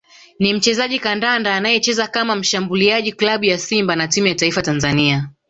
[0.39, 5.29] ni mchezaji kandanda anayecheza kama mshambuliaji klabu ya Simba na timu ya Taifa Tanzania